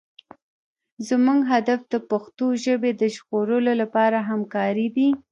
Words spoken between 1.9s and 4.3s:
د پښتو ژبې د ژغورلو لپاره